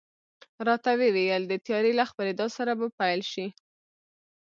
راته 0.67 0.91
وې 0.99 1.09
ویل، 1.15 1.43
د 1.47 1.53
تیارې 1.65 1.91
له 1.99 2.05
خپرېدا 2.09 2.47
سره 2.57 2.71
به 2.79 2.87
پیل 2.99 3.21
شي. 3.31 3.47